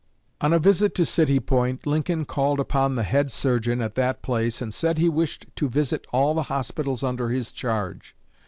On 0.41 0.51
a 0.51 0.57
visit 0.57 0.95
to 0.95 1.05
City 1.05 1.39
Point, 1.39 1.85
Lincoln 1.85 2.25
called 2.25 2.59
upon 2.59 2.95
the 2.95 3.03
head 3.03 3.29
surgeon 3.29 3.81
at 3.81 3.93
that 3.93 4.23
place 4.23 4.59
and 4.59 4.73
said 4.73 4.97
he 4.97 5.07
wished 5.09 5.45
to 5.57 5.69
visit 5.69 6.07
all 6.11 6.33
the 6.33 6.41
hospitals 6.49 7.03
under 7.03 7.29
his 7.29 7.51
charge. 7.51 8.15